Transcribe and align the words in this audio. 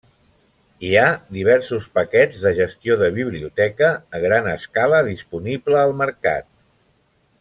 Hi 0.87 0.93
ha 1.01 1.09
diversos 1.35 1.85
paquets 1.97 2.41
de 2.45 2.53
gestió 2.61 2.97
de 3.01 3.09
biblioteca 3.19 3.91
a 4.21 4.23
gran 4.25 4.49
escala 4.55 5.03
disponible 5.11 5.79
al 5.83 5.95
mercat. 6.01 6.49